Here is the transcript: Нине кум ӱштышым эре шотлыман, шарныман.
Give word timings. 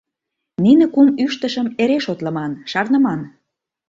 Нине 0.63 0.85
кум 0.93 1.07
ӱштышым 1.23 1.67
эре 1.81 1.97
шотлыман, 2.05 2.51
шарныман. 2.71 3.21